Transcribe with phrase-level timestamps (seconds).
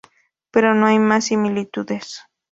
[0.49, 2.23] Pero no hay más similitudes.